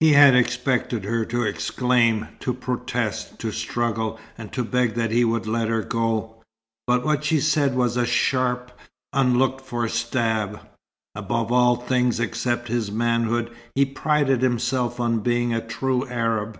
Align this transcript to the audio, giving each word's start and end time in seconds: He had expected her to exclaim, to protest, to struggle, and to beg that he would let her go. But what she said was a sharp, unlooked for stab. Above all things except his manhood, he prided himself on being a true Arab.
He 0.00 0.14
had 0.14 0.34
expected 0.34 1.04
her 1.04 1.26
to 1.26 1.42
exclaim, 1.42 2.28
to 2.40 2.54
protest, 2.54 3.38
to 3.40 3.52
struggle, 3.52 4.18
and 4.38 4.50
to 4.54 4.64
beg 4.64 4.94
that 4.94 5.10
he 5.10 5.22
would 5.22 5.46
let 5.46 5.68
her 5.68 5.82
go. 5.82 6.42
But 6.86 7.04
what 7.04 7.24
she 7.24 7.40
said 7.40 7.74
was 7.74 7.98
a 7.98 8.06
sharp, 8.06 8.72
unlooked 9.12 9.66
for 9.66 9.86
stab. 9.90 10.60
Above 11.14 11.52
all 11.52 11.76
things 11.76 12.18
except 12.20 12.68
his 12.68 12.90
manhood, 12.90 13.54
he 13.74 13.84
prided 13.84 14.40
himself 14.40 14.98
on 14.98 15.20
being 15.20 15.52
a 15.52 15.60
true 15.60 16.08
Arab. 16.08 16.58